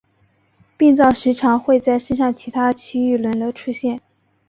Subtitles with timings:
[0.77, 4.01] 病灶时常会在身上其他区域轮流出现。